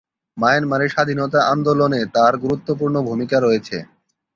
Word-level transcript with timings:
মায়ানমারের 0.37 0.93
স্বাধীনতা 0.93 1.39
আন্দোলনে 1.53 2.01
তার 2.15 2.33
গুরুত্বপূর্ণ 2.43 2.95
ভূমিকা 3.07 3.37
রয়েছে। 3.39 3.77